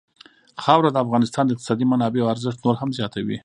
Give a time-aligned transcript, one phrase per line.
[0.63, 3.37] خاوره د افغانستان د اقتصادي منابعو ارزښت نور هم زیاتوي.